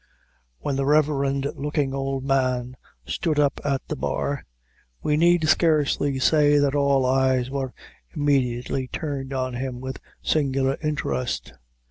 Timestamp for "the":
0.77-0.85, 3.87-3.95